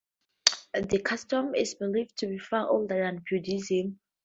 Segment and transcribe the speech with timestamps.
[0.73, 3.99] The custom is believed to be far older than Buddhism.